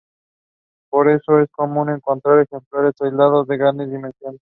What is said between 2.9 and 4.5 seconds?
aislados de grandes dimensiones.